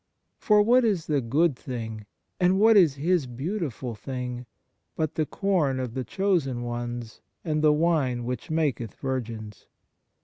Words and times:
For 0.39 0.63
what 0.63 0.83
is 0.83 1.05
the 1.05 1.21
good 1.21 1.55
thing, 1.55 2.07
and 2.39 2.59
what 2.59 2.75
is 2.75 2.95
His 2.95 3.27
beautiful 3.27 3.93
thing, 3.93 4.47
but" 4.95 5.13
the 5.13 5.27
corn 5.27 5.79
of 5.79 5.93
the 5.93 6.03
chosen 6.03 6.63
ones, 6.63 7.21
and 7.45 7.61
the 7.61 7.71
wine 7.71 8.23
which 8.23 8.49
maketh 8.49 8.95
virgins 8.95 9.67